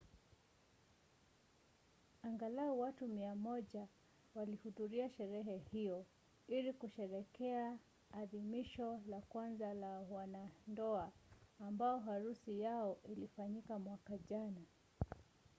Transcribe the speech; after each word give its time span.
angalau 2.23 2.77
watu 2.79 3.05
100 3.07 3.87
walihudhuria 4.35 5.09
sherehe 5.09 5.57
hiyo 5.57 6.05
ili 6.47 6.73
kusherehekea 6.73 7.77
adhimisho 8.11 8.99
la 9.09 9.21
kwanza 9.21 9.73
la 9.73 9.89
wanandoa 9.99 11.11
ambao 11.59 11.99
harusi 11.99 12.59
yao 12.61 12.97
ilifanyika 13.03 13.79
mwaka 13.79 14.17
jana 14.17 14.61